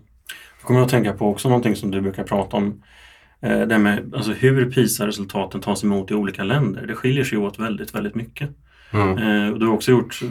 Jag 0.59 0.67
kommer 0.67 0.81
att 0.81 0.89
tänka 0.89 1.13
på 1.13 1.29
också 1.29 1.49
någonting 1.49 1.75
som 1.75 1.91
du 1.91 2.01
brukar 2.01 2.23
prata 2.23 2.57
om. 2.57 2.83
Eh, 3.41 3.61
det 3.61 3.77
med 3.77 4.15
alltså 4.15 4.31
hur 4.31 4.71
PISA-resultaten 4.71 5.61
tas 5.61 5.83
emot 5.83 6.11
i 6.11 6.13
olika 6.13 6.43
länder. 6.43 6.87
Det 6.87 6.95
skiljer 6.95 7.23
sig 7.23 7.37
åt 7.37 7.59
väldigt, 7.59 7.95
väldigt 7.95 8.15
mycket. 8.15 8.49
Mm. 8.91 9.17
Eh, 9.17 9.57
du 9.57 9.65
har 9.65 9.73
också 9.73 9.91
gjort 9.91 10.21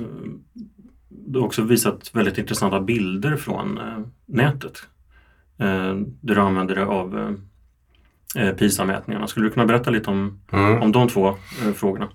du 1.27 1.39
har 1.39 1.47
också 1.47 1.63
visat 1.63 2.11
väldigt 2.15 2.39
intressanta 2.39 2.81
bilder 2.81 3.37
från 3.37 3.79
eh, 3.79 3.99
nätet. 4.27 4.83
Eh, 5.59 5.95
där 6.21 6.35
du 6.35 6.41
använder 6.41 6.75
dig 6.75 6.85
av 6.85 7.37
eh, 8.37 8.55
PISA-mätningarna. 8.55 9.27
Skulle 9.27 9.47
du 9.47 9.51
kunna 9.51 9.67
berätta 9.67 9.91
lite 9.91 10.11
om, 10.11 10.41
mm. 10.53 10.83
om 10.83 10.93
de 10.93 11.09
två 11.09 11.35
frågorna? 11.75 12.09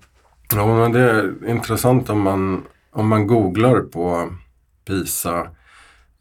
Ja, 0.54 0.66
men 0.66 0.92
det 0.92 1.00
är 1.00 1.48
intressant 1.48 2.10
om 2.10 2.20
man, 2.20 2.62
om 2.90 3.08
man 3.08 3.26
googlar 3.26 3.80
på 3.80 4.32
PISA 4.86 5.50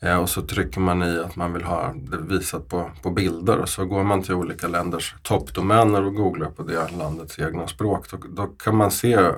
Eh, 0.02 0.18
och 0.18 0.30
så 0.30 0.42
trycker 0.42 0.82
man 0.82 1.04
i 1.04 1.20
att 1.20 1.36
man 1.36 1.54
vill 1.54 1.64
ha 1.64 1.94
det 1.96 2.18
visat 2.18 2.68
på, 2.70 2.92
på 3.02 3.12
bilder 3.12 3.58
och 3.58 3.70
så 3.70 3.86
går 3.86 4.04
man 4.04 4.24
till 4.24 4.34
olika 4.34 4.68
länders 4.68 5.16
toppdomäner 5.22 6.06
och 6.06 6.16
googlar 6.16 6.50
på 6.50 6.64
det 6.64 6.92
landets 6.98 7.40
egna 7.40 7.68
språk. 7.68 8.12
Då, 8.12 8.18
då 8.30 8.46
kan 8.46 8.76
man 8.76 8.92
se 8.92 9.32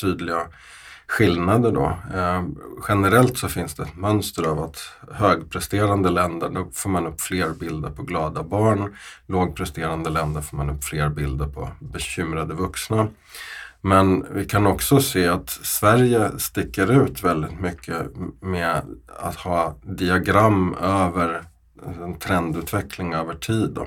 tydliga 0.00 0.46
skillnader 1.06 1.72
då. 1.72 1.98
Eh, 2.14 2.44
generellt 2.88 3.38
så 3.38 3.48
finns 3.48 3.74
det 3.74 3.82
ett 3.82 3.96
mönster 3.96 4.42
av 4.42 4.62
att 4.62 4.78
högpresterande 5.12 6.10
länder, 6.10 6.48
då 6.48 6.68
får 6.72 6.90
man 6.90 7.06
upp 7.06 7.20
fler 7.20 7.50
bilder 7.50 7.90
på 7.90 8.02
glada 8.02 8.42
barn. 8.42 8.96
Lågpresterande 9.26 10.10
länder 10.10 10.40
får 10.40 10.56
man 10.56 10.70
upp 10.70 10.84
fler 10.84 11.08
bilder 11.08 11.46
på 11.46 11.68
bekymrade 11.80 12.54
vuxna. 12.54 13.08
Men 13.86 14.26
vi 14.30 14.44
kan 14.44 14.66
också 14.66 15.00
se 15.00 15.28
att 15.28 15.50
Sverige 15.50 16.38
sticker 16.38 17.02
ut 17.02 17.24
väldigt 17.24 17.60
mycket 17.60 17.96
med 18.40 18.82
att 19.18 19.36
ha 19.36 19.76
diagram 19.82 20.74
över 20.80 21.44
alltså 21.86 22.02
en 22.02 22.18
trendutveckling 22.18 23.14
över 23.14 23.34
tid. 23.34 23.70
Då. 23.70 23.86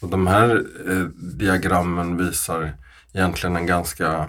Och 0.00 0.08
de 0.08 0.26
här 0.26 0.64
eh, 0.88 1.04
diagrammen 1.38 2.16
visar 2.16 2.72
egentligen 3.12 3.56
en 3.56 3.66
ganska 3.66 4.28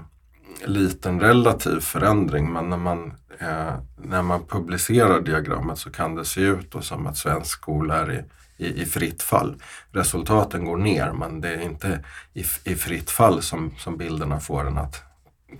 liten 0.66 1.20
relativ 1.20 1.80
förändring 1.80 2.54
men 2.54 2.70
när 2.70 2.78
man, 2.78 3.14
eh, 3.40 3.74
när 3.98 4.22
man 4.22 4.48
publicerar 4.48 5.22
diagrammet 5.22 5.78
så 5.78 5.92
kan 5.92 6.16
det 6.16 6.26
se 6.26 6.42
ut 6.42 6.76
som 6.82 7.08
att 7.08 7.18
svensk 7.18 7.52
skola 7.52 7.98
är 7.98 8.12
i, 8.12 8.24
i, 8.64 8.82
i, 8.82 8.86
fritt 8.86 9.24
fall. 9.24 9.56
Resultaten 9.92 10.66
går 10.66 10.78
ner 10.78 11.14
men 11.14 11.42
det 11.42 11.50
är 11.50 11.62
inte 11.62 12.06
i, 12.34 12.44
i 12.64 12.76
fritt 12.76 13.10
fall 13.10 13.42
som, 13.42 13.72
som 13.78 13.98
bilderna 13.98 14.40
får 14.40 14.68
en 14.68 14.78
att 14.78 15.02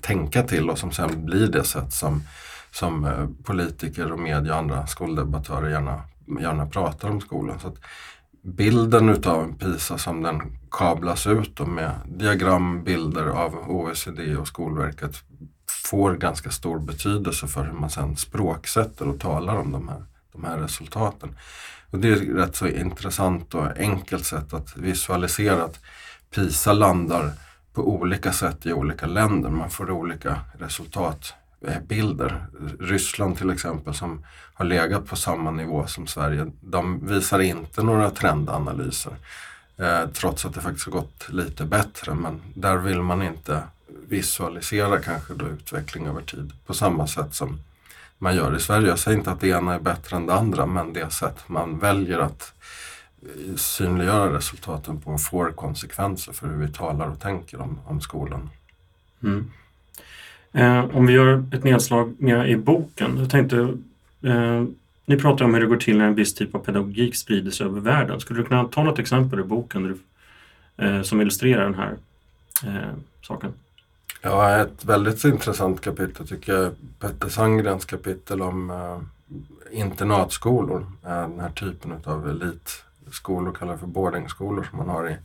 tänka 0.02 0.44
till 0.44 0.70
och 0.70 0.78
som 0.78 0.92
sen 0.92 1.26
blir 1.26 1.48
det 1.48 1.64
sätt 1.64 1.94
som, 1.94 2.24
som 2.72 3.06
eh, 3.06 3.28
politiker 3.44 4.12
och 4.12 4.20
media 4.20 4.54
och 4.54 4.60
andra 4.60 4.88
skoldebattörer 4.88 5.70
gärna, 5.70 6.02
gärna 6.42 6.66
pratar 6.66 7.10
om 7.10 7.22
skolan. 7.22 7.60
Så 7.60 7.76
bilden 8.44 9.10
utav 9.10 9.58
PISA 9.58 9.98
som 9.98 10.24
den 10.24 10.42
kablas 10.72 11.28
ut 11.28 11.68
med 11.68 11.92
diagram, 12.06 12.84
bilder 12.84 13.26
av 13.28 13.56
OECD 13.70 14.36
och 14.36 14.48
Skolverket 14.48 15.16
får 15.84 16.14
ganska 16.14 16.50
stor 16.50 16.80
betydelse 16.80 17.48
för 17.48 17.64
hur 17.64 17.74
man 17.74 17.90
sen 17.90 18.16
språksätter 18.16 19.08
och 19.08 19.20
talar 19.20 19.56
om 19.56 19.72
de 19.72 19.88
här, 19.88 20.04
de 20.34 20.44
här 20.44 20.58
resultaten. 20.58 21.36
Och 21.90 22.00
det 22.00 22.08
är 22.08 22.14
ett 22.14 22.38
rätt 22.38 22.56
så 22.56 22.68
intressant 22.68 23.56
och 23.56 23.78
enkelt 23.78 24.26
sätt 24.26 24.54
att 24.54 24.78
visualisera 24.78 25.64
att 25.64 25.80
PISA 26.36 26.74
landar 26.74 27.32
på 27.74 27.88
olika 27.88 28.34
sätt 28.34 28.66
i 28.66 28.74
olika 28.74 29.06
länder. 29.06 29.50
Man 29.50 29.70
får 29.70 29.92
olika 29.92 30.40
resultatbilder. 30.60 32.46
Ryssland 32.80 33.38
till 33.38 33.50
exempel 33.50 33.94
som 33.94 34.26
har 34.54 34.66
legat 34.66 35.08
på 35.08 35.16
samma 35.16 35.52
nivå 35.52 35.88
som 35.88 36.08
Sverige, 36.08 36.52
de 36.62 37.08
visar 37.08 37.40
inte 37.40 37.84
några 37.84 38.10
trendanalyser. 38.10 39.14
Eh, 39.78 40.10
trots 40.14 40.46
att 40.46 40.54
det 40.54 40.62
faktiskt 40.62 40.86
har 40.86 40.92
gått 40.92 41.30
lite 41.30 41.66
bättre 41.66 42.14
men 42.14 42.42
där 42.54 42.78
vill 42.78 43.02
man 43.02 43.22
inte 43.22 43.62
visualisera 44.08 45.00
kanske 45.00 45.34
då 45.34 45.48
utveckling 45.48 46.08
över 46.08 46.22
tid 46.22 46.52
på 46.66 46.74
samma 46.74 47.08
sätt 47.08 47.34
som 47.34 47.60
man 48.18 48.36
gör 48.36 48.56
i 48.56 48.60
Sverige. 48.60 48.88
Jag 48.88 49.00
säger 49.00 49.18
inte 49.18 49.32
att 49.32 49.40
det 49.40 49.48
ena 49.48 49.74
är 49.74 49.80
bättre 49.80 50.18
än 50.18 50.26
det 50.26 50.34
andra 50.34 50.66
men 50.66 50.94
det 50.94 51.14
sätt 51.14 51.44
man 51.48 51.80
väljer 51.80 52.20
att 52.20 52.54
eh, 53.22 53.56
synliggöra 53.56 54.34
resultaten 54.34 55.02
på 55.02 55.18
får 55.18 55.52
konsekvenser 55.52 56.34
för 56.34 56.48
hur 56.48 56.58
vi 56.58 56.74
talar 56.74 57.08
och 57.08 57.20
tänker 57.20 57.62
om, 57.62 57.80
om 57.86 58.02
skolan. 58.02 58.50
Mm. 59.24 59.52
Eh, 60.52 60.96
om 60.96 61.06
vi 61.06 61.14
gör 61.14 61.46
ett 61.52 61.64
nedslag 61.64 62.16
mer 62.18 62.46
i 62.46 62.58
boken. 62.58 63.18
Jag 63.18 63.30
tänkte, 63.30 63.58
eh, 64.24 64.64
ni 65.06 65.18
pratar 65.18 65.46
om 65.46 65.54
hur 65.54 65.62
det 65.62 65.68
går 65.68 65.78
till 65.78 65.98
när 65.98 66.08
en 66.08 66.16
viss 66.16 66.34
typ 66.34 66.56
av 66.56 66.60
pedagogik 66.60 67.16
sprider 67.16 67.52
sig 67.52 67.66
över 67.66 67.80
världen. 67.80 68.20
Skulle 68.20 68.40
du 68.40 68.46
kunna 68.46 68.64
ta 68.64 68.84
något 68.84 69.00
exempel 69.00 69.40
ur 69.40 69.44
boken 69.44 70.00
eh, 70.78 71.02
som 71.02 71.22
illustrerar 71.22 71.64
den 71.64 71.76
här 71.76 71.98
eh, 72.66 72.94
saken? 73.22 73.54
Ja, 74.26 74.56
ett 74.56 74.86
väldigt 74.86 75.24
intressant 75.24 75.82
kapitel 75.82 76.28
tycker 76.28 76.54
jag 76.54 76.76
Petter 77.00 77.30
Sandgrens 77.30 77.86
kapitel 77.86 78.42
om 78.42 78.70
eh, 78.70 79.00
internatskolor. 79.80 80.86
Eh, 81.06 81.30
den 81.30 81.40
här 81.40 81.50
typen 81.50 81.94
av 82.06 82.30
elitskolor, 82.30 83.54
kallar 83.54 83.78
för 83.78 83.88
boardingskolor 83.88 84.68
som 84.70 84.78
man 84.78 84.90
har 84.90 85.10
i, 85.10 85.18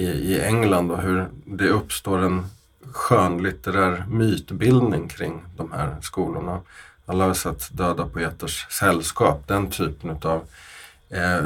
i, 0.00 0.04
i 0.04 0.40
England 0.40 0.90
och 0.90 1.02
hur 1.02 1.28
det 1.44 1.68
uppstår 1.68 2.18
en 2.18 2.46
skönlitterär 2.92 4.04
mytbildning 4.08 5.08
kring 5.08 5.42
de 5.56 5.72
här 5.72 5.96
skolorna. 6.02 6.60
Alla 7.06 7.26
har 7.26 7.34
sett 7.34 7.76
Döda 7.76 8.06
poeters 8.06 8.66
sällskap, 8.70 9.48
den 9.48 9.70
typen 9.70 10.10
av 10.10 10.42
eh, 11.10 11.36
eh, 11.36 11.44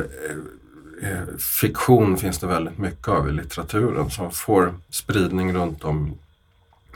eh, 1.03 1.37
fiktion 1.61 2.17
finns 2.17 2.39
det 2.39 2.47
väldigt 2.47 2.79
mycket 2.79 3.09
av 3.09 3.29
i 3.29 3.33
litteraturen 3.33 4.11
som 4.11 4.31
får 4.31 4.75
spridning 4.91 5.55
runt 5.55 5.85
om 5.85 6.19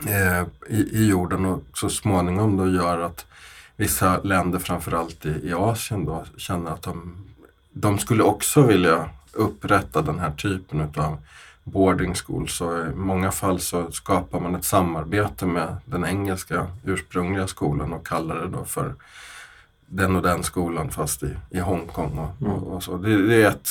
eh, 0.07 0.43
i, 0.69 0.81
i, 0.91 1.09
jorden 1.09 1.45
och 1.45 1.63
så 1.73 1.89
småningom 1.89 2.57
då 2.57 2.67
gör 2.67 2.99
att 2.99 3.25
vissa 3.75 4.21
länder, 4.21 4.59
framförallt 4.59 5.25
i, 5.25 5.29
i 5.43 5.53
Asien, 5.53 6.05
då, 6.05 6.23
känner 6.37 6.71
att 6.71 6.81
de, 6.81 7.25
de 7.71 7.99
skulle 7.99 8.23
också 8.23 8.61
vilja 8.61 9.09
upprätta 9.33 10.01
den 10.01 10.19
här 10.19 10.31
typen 10.31 10.81
av 10.81 11.17
boarding 11.63 12.15
school 12.15 12.47
så 12.49 12.85
i 12.85 12.95
många 12.95 13.31
fall 13.31 13.59
så 13.59 13.91
skapar 13.91 14.39
man 14.39 14.55
ett 14.55 14.65
samarbete 14.65 15.45
med 15.45 15.77
den 15.85 16.05
engelska 16.05 16.67
ursprungliga 16.83 17.47
skolan 17.47 17.93
och 17.93 18.07
kallar 18.07 18.35
det 18.35 18.47
då 18.47 18.65
för 18.65 18.95
den 19.87 20.15
och 20.15 20.21
den 20.21 20.43
skolan 20.43 20.89
fast 20.89 21.23
i, 21.23 21.35
i 21.49 21.59
Hongkong 21.59 22.17
och, 22.17 22.47
och, 22.47 22.73
och, 22.73 22.83
så. 22.83 22.97
Det, 22.97 23.27
det, 23.27 23.43
är 23.43 23.49
ett 23.49 23.69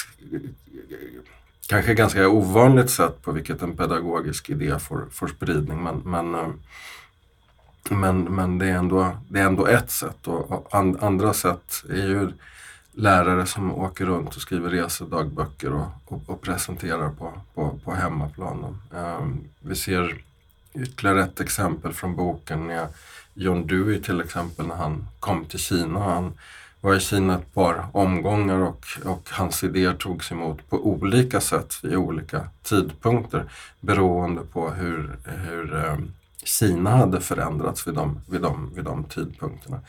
kanske 1.69 1.95
ganska 1.95 2.29
ovanligt 2.29 2.91
sätt 2.91 3.23
på 3.23 3.33
vilket 3.33 3.63
en 3.63 3.77
pedagogisk 3.77 4.51
idé 4.51 4.79
får, 4.79 5.09
får 5.11 5.29
spridning 5.29 5.83
men, 5.83 5.97
men, 6.05 6.35
eh, 6.35 6.49
men, 7.91 8.23
men 8.25 8.59
det, 8.59 8.67
är 8.67 8.75
ändå, 8.75 9.17
det 9.29 9.41
är 9.41 9.45
ändå 9.45 9.67
ett 9.67 9.91
sätt 9.91 10.29
och, 10.29 10.75
and, 10.75 11.03
andra 11.03 11.33
sätt 11.33 11.85
är 11.91 12.07
ju 12.07 12.33
lärare 12.93 13.47
som 13.47 13.75
åker 13.75 14.07
runt 14.07 14.37
och 14.37 14.43
skriver 14.43 14.71
resedagböcker 14.71 15.73
och, 15.73 15.87
och, 16.05 16.23
och 16.27 16.41
presenterar 16.41 17.11
på, 17.11 17.33
på, 17.55 17.79
på 17.85 17.95
hemmaplan. 17.95 18.65
Um, 18.65 18.99
ehm, 18.99 19.45
vi 19.61 19.75
ser 19.77 20.25
ytterligare 20.75 21.23
ett 21.23 21.41
exempel 21.41 21.93
från 21.93 22.17
boken 22.17 22.71
är 22.71 22.89
John 23.35 23.67
Dewey 23.67 24.01
till 24.01 24.21
exempel 24.21 24.67
när 24.67 24.75
han 24.75 25.09
kom 25.21 25.45
till 25.45 25.59
Kina. 25.59 26.01
Han 26.01 26.33
var 26.83 26.95
i 26.95 27.01
Kina 27.01 27.35
ett 27.35 27.55
par 27.55 27.87
omgångar 27.93 28.59
och, 28.59 28.87
och 29.05 29.29
hans 29.31 29.65
idéer 29.65 29.95
togs 29.95 30.33
emot 30.33 30.71
på 30.71 30.87
olika 30.87 31.41
sätt 31.41 31.75
vid 31.83 31.97
olika 31.97 32.49
tidpunkter 32.63 33.45
beroende 33.81 34.41
på 34.53 34.71
hur, 34.71 35.19
hur 35.25 35.77
eh, 35.77 35.97
Kina 36.45 36.91
hade 36.91 37.21
förändrats 37.21 37.87
vid 37.87 37.95
de, 37.95 38.21
vid 38.29 38.41
de, 38.41 38.75
vid 38.75 38.85
de 38.85 39.05
tidpunkterna. 39.05 39.81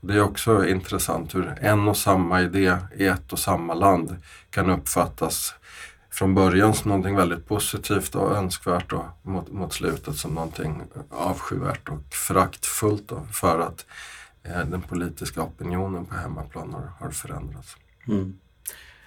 Det 0.00 0.14
är 0.14 0.22
också 0.22 0.66
intressant 0.66 1.34
hur 1.34 1.54
en 1.60 1.88
och 1.88 1.96
samma 1.96 2.40
idé 2.40 2.76
i 2.96 3.06
ett 3.06 3.32
och 3.32 3.38
samma 3.38 3.74
land 3.74 4.16
kan 4.50 4.70
uppfattas 4.70 5.54
från 6.10 6.34
början 6.34 6.74
som 6.74 6.88
någonting 6.88 7.16
väldigt 7.16 7.48
positivt 7.48 8.14
och 8.14 8.36
önskvärt 8.36 8.92
och 8.92 9.04
mot, 9.22 9.52
mot 9.52 9.72
slutet 9.72 10.16
som 10.16 10.34
någonting 10.34 10.82
avskyvärt 11.10 11.88
och 11.88 12.14
föraktfullt 12.14 13.12
för 13.32 13.58
att 13.58 13.86
Eh, 14.42 14.66
den 14.66 14.82
politiska 14.82 15.42
opinionen 15.42 16.06
på 16.06 16.14
hemmaplan 16.14 16.72
har, 16.72 16.90
har 16.98 17.10
förändrats. 17.10 17.76
Mm. 18.08 18.38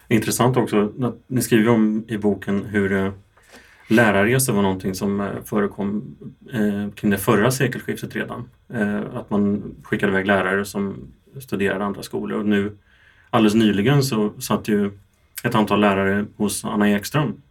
Intressant 0.07 0.57
också, 0.57 0.93
ni 1.27 1.41
skriver 1.41 1.69
om 1.69 2.05
i 2.07 2.17
boken 2.17 2.65
hur 2.65 2.91
eh, 2.91 3.11
lärarresor 3.87 4.53
var 4.53 4.61
någonting 4.61 4.95
som 4.95 5.21
eh, 5.21 5.43
förekom 5.45 6.15
eh, 6.53 6.93
kring 6.95 7.11
det 7.11 7.17
förra 7.17 7.51
sekelskiftet 7.51 8.15
redan. 8.15 8.49
Eh, 8.69 9.01
att 9.13 9.29
man 9.29 9.75
skickade 9.83 10.11
iväg 10.11 10.27
lärare 10.27 10.65
som 10.65 10.95
studerade 11.41 11.85
andra 11.85 12.03
skolor 12.03 12.39
och 12.39 12.45
nu 12.45 12.77
alldeles 13.29 13.55
nyligen 13.55 14.03
så 14.03 14.41
satt 14.41 14.67
ju 14.67 14.91
ett 15.43 15.55
antal 15.55 15.79
lärare 15.79 16.25
hos 16.35 16.65
Anna 16.65 16.89
Ekström 16.89 17.41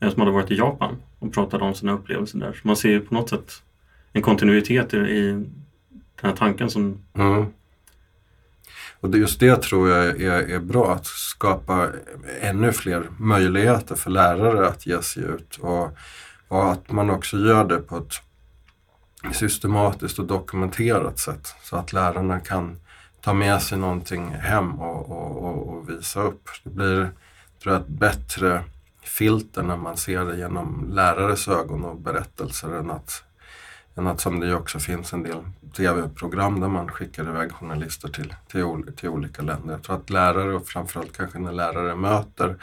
eh, 0.00 0.10
som 0.10 0.20
hade 0.20 0.32
varit 0.32 0.50
i 0.50 0.56
Japan 0.56 0.96
och 1.18 1.32
pratade 1.32 1.64
om 1.64 1.74
sina 1.74 1.92
upplevelser 1.92 2.38
där. 2.38 2.52
Så 2.52 2.66
man 2.66 2.76
ser 2.76 2.90
ju 2.90 3.00
på 3.00 3.14
något 3.14 3.28
sätt 3.28 3.52
en 4.12 4.22
kontinuitet 4.22 4.94
i 4.94 5.44
den 6.20 6.30
här 6.30 6.36
tanken 6.36 6.70
som 6.70 7.02
mm. 7.14 7.46
Och 9.00 9.16
just 9.16 9.40
det 9.40 9.62
tror 9.62 9.90
jag 9.90 10.20
är, 10.20 10.50
är 10.50 10.58
bra, 10.58 10.92
att 10.92 11.06
skapa 11.06 11.88
ännu 12.40 12.72
fler 12.72 13.08
möjligheter 13.18 13.94
för 13.94 14.10
lärare 14.10 14.68
att 14.68 14.86
ge 14.86 15.02
sig 15.02 15.22
ut 15.22 15.56
och, 15.56 15.96
och 16.48 16.72
att 16.72 16.90
man 16.90 17.10
också 17.10 17.38
gör 17.38 17.64
det 17.64 17.78
på 17.78 17.96
ett 17.96 18.14
systematiskt 19.34 20.18
och 20.18 20.26
dokumenterat 20.26 21.18
sätt 21.18 21.54
så 21.62 21.76
att 21.76 21.92
lärarna 21.92 22.40
kan 22.40 22.80
ta 23.20 23.34
med 23.34 23.62
sig 23.62 23.78
någonting 23.78 24.28
hem 24.28 24.80
och, 24.80 25.10
och, 25.10 25.44
och, 25.44 25.68
och 25.68 25.90
visa 25.90 26.22
upp. 26.22 26.48
Det 26.64 26.70
blir 26.70 27.10
tror 27.62 27.74
jag, 27.74 27.82
ett 27.82 27.88
bättre 27.88 28.64
filter 29.02 29.62
när 29.62 29.76
man 29.76 29.96
ser 29.96 30.24
det 30.24 30.36
genom 30.36 30.90
lärares 30.92 31.48
ögon 31.48 31.84
och 31.84 31.96
berättelser 31.96 32.68
än 32.68 32.90
att 32.90 33.22
än 33.98 34.06
att 34.06 34.20
som 34.20 34.40
det 34.40 34.54
också 34.54 34.78
finns 34.78 35.12
en 35.12 35.22
del 35.22 35.38
tv-program 35.76 36.60
där 36.60 36.68
man 36.68 36.88
skickar 36.88 37.28
iväg 37.28 37.52
journalister 37.52 38.08
till, 38.08 38.34
till, 38.48 38.92
till 38.96 39.08
olika 39.08 39.42
länder. 39.42 39.72
Jag 39.72 39.82
tror 39.82 39.96
att 39.96 40.10
lärare 40.10 40.54
och 40.54 40.66
framförallt 40.66 41.16
kanske 41.16 41.38
när 41.38 41.52
lärare 41.52 41.96
möter 41.96 42.56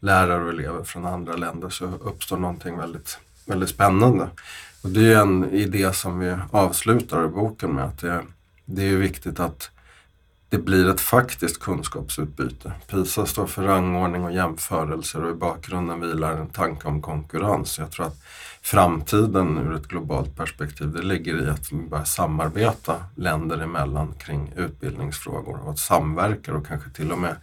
lärare 0.00 0.44
och 0.44 0.50
elever 0.50 0.84
från 0.84 1.06
andra 1.06 1.36
länder 1.36 1.68
så 1.68 1.84
uppstår 1.84 2.36
någonting 2.36 2.78
väldigt, 2.78 3.18
väldigt 3.46 3.68
spännande. 3.68 4.28
Och 4.82 4.90
det 4.90 5.12
är 5.12 5.20
en 5.20 5.50
idé 5.50 5.92
som 5.92 6.18
vi 6.18 6.36
avslutar 6.50 7.28
boken 7.28 7.70
med 7.70 7.84
att 7.84 7.98
det, 7.98 8.22
det 8.64 8.88
är 8.88 8.96
viktigt 8.96 9.40
att 9.40 9.70
det 10.52 10.58
blir 10.58 10.88
ett 10.88 11.00
faktiskt 11.00 11.60
kunskapsutbyte. 11.60 12.72
PISA 12.86 13.26
står 13.26 13.46
för 13.46 13.62
rangordning 13.62 14.24
och 14.24 14.32
jämförelser 14.32 15.24
och 15.24 15.30
i 15.30 15.34
bakgrunden 15.34 16.00
vilar 16.00 16.32
en 16.32 16.48
tanke 16.48 16.88
om 16.88 17.02
konkurrens. 17.02 17.78
Jag 17.78 17.90
tror 17.90 18.06
att 18.06 18.22
framtiden 18.62 19.58
ur 19.58 19.74
ett 19.74 19.88
globalt 19.88 20.36
perspektiv 20.36 20.92
det 20.92 21.02
ligger 21.02 21.42
i 21.42 21.50
att 21.50 21.72
vi 21.72 21.76
börjar 21.76 22.04
samarbeta 22.04 23.04
länder 23.14 23.58
emellan 23.58 24.14
kring 24.18 24.52
utbildningsfrågor 24.56 25.60
och 25.64 25.70
att 25.70 25.78
samverkar 25.78 26.52
och 26.52 26.66
kanske 26.66 26.90
till 26.90 27.12
och 27.12 27.18
med 27.18 27.36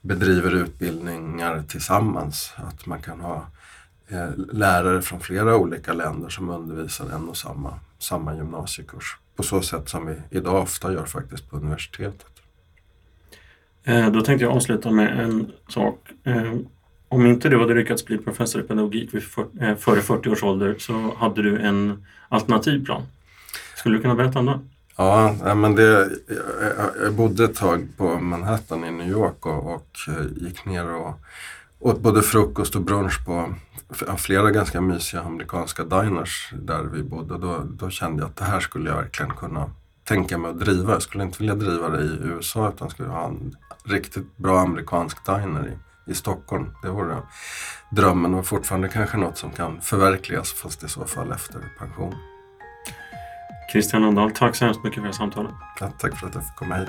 bedriver 0.00 0.54
utbildningar 0.54 1.64
tillsammans. 1.68 2.52
Att 2.56 2.86
man 2.86 3.02
kan 3.02 3.20
ha 3.20 3.46
eh, 4.08 4.30
lärare 4.36 5.02
från 5.02 5.20
flera 5.20 5.56
olika 5.56 5.92
länder 5.92 6.28
som 6.28 6.48
undervisar 6.48 7.06
en 7.10 7.28
och 7.28 7.36
samma, 7.36 7.78
samma 7.98 8.34
gymnasiekurs. 8.34 9.16
På 9.36 9.42
så 9.42 9.62
sätt 9.62 9.88
som 9.88 10.06
vi 10.06 10.38
idag 10.38 10.62
ofta 10.62 10.92
gör 10.92 11.06
faktiskt 11.06 11.50
på 11.50 11.56
universitetet. 11.56 12.31
Eh, 13.84 14.10
då 14.10 14.20
tänkte 14.20 14.44
jag 14.44 14.56
avsluta 14.56 14.90
med 14.90 15.20
en 15.20 15.52
sak. 15.68 15.98
Eh, 16.24 16.52
om 17.08 17.26
inte 17.26 17.48
du 17.48 17.60
hade 17.60 17.74
lyckats 17.74 18.04
bli 18.04 18.18
professor 18.18 18.60
i 18.60 18.64
pedagogik 18.64 19.14
eh, 19.14 19.76
före 19.76 20.00
40 20.00 20.28
års 20.28 20.42
ålder 20.42 20.76
så 20.78 21.14
hade 21.18 21.42
du 21.42 21.58
en 21.58 22.04
alternativ 22.28 22.84
plan. 22.84 23.02
Skulle 23.76 23.96
du 23.96 24.02
kunna 24.02 24.14
berätta 24.14 24.38
om 24.38 24.46
den? 24.46 24.68
Ja, 24.96 25.54
men 25.54 25.74
det, 25.74 26.10
jag 27.02 27.14
bodde 27.14 27.44
ett 27.44 27.54
tag 27.54 27.88
på 27.96 28.20
Manhattan 28.20 28.84
i 28.84 28.90
New 28.90 29.08
York 29.08 29.46
och, 29.46 29.74
och 29.74 29.88
gick 30.36 30.64
ner 30.64 30.94
och 30.94 31.14
åt 31.78 32.00
både 32.00 32.22
frukost 32.22 32.76
och 32.76 32.82
brunch 32.82 33.24
på 33.26 33.54
flera 34.16 34.50
ganska 34.50 34.80
mysiga 34.80 35.22
amerikanska 35.22 35.84
diners 35.84 36.52
där 36.52 36.82
vi 36.82 37.02
bodde. 37.02 37.38
Då, 37.38 37.62
då 37.64 37.90
kände 37.90 38.22
jag 38.22 38.28
att 38.28 38.36
det 38.36 38.44
här 38.44 38.60
skulle 38.60 38.90
jag 38.90 38.96
verkligen 38.96 39.32
kunna 39.32 39.70
tänka 40.04 40.38
mig 40.38 40.50
att 40.50 40.60
driva. 40.60 40.92
Jag 40.92 41.02
skulle 41.02 41.24
inte 41.24 41.38
vilja 41.38 41.54
driva 41.54 41.88
det 41.88 42.02
i 42.02 42.18
USA 42.22 42.68
utan 42.68 42.90
skulle 42.90 43.08
ha 43.08 43.26
en 43.26 43.56
riktigt 43.84 44.36
bra 44.36 44.60
amerikansk 44.60 45.26
diner 45.26 45.68
i, 45.68 46.10
i 46.10 46.14
Stockholm. 46.14 46.74
Det 46.82 46.88
vore 46.88 47.16
drömmen 47.90 48.34
och 48.34 48.46
fortfarande 48.46 48.88
kanske 48.88 49.16
något 49.16 49.38
som 49.38 49.50
kan 49.50 49.80
förverkligas 49.80 50.52
fast 50.52 50.82
i 50.82 50.88
så 50.88 51.04
fall 51.04 51.32
efter 51.32 51.60
pension. 51.78 52.14
Christian 53.72 54.02
Lundahl, 54.02 54.30
tack 54.30 54.56
så 54.56 54.64
hemskt 54.64 54.84
mycket 54.84 54.94
för 54.94 55.02
det 55.02 55.08
här 55.08 55.12
samtalet. 55.12 55.52
Ja, 55.80 55.92
tack 55.98 56.18
för 56.18 56.26
att 56.26 56.34
jag 56.34 56.44
fick 56.44 56.56
komma 56.56 56.76
hit. 56.76 56.88